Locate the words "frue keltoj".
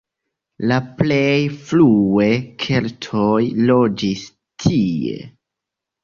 1.65-3.41